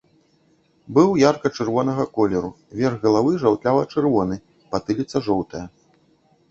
Быў 0.97 1.09
ярка-чырвонага 1.23 2.07
колеру, 2.17 2.51
верх 2.81 2.97
галавы 3.07 3.31
жаўтлява-чырвоны, 3.45 4.35
патыліца 4.77 5.25
жоўтая. 5.29 5.65